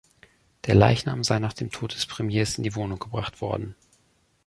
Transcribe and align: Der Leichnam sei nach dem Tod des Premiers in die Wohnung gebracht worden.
Der 0.65 0.73
Leichnam 0.73 1.23
sei 1.23 1.37
nach 1.37 1.53
dem 1.53 1.69
Tod 1.69 1.93
des 1.93 2.07
Premiers 2.07 2.57
in 2.57 2.63
die 2.63 2.73
Wohnung 2.73 2.97
gebracht 2.97 3.39
worden. 3.39 3.75